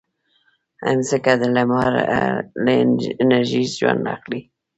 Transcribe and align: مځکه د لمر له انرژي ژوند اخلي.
مځکه 0.97 1.33
د 1.41 1.43
لمر 1.55 1.91
له 2.65 2.71
انرژي 3.21 3.63
ژوند 3.77 4.03
اخلي. 4.15 4.41